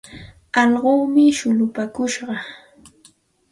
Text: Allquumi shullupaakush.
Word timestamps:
Allquumi 0.61 1.25
shullupaakush. 1.37 2.19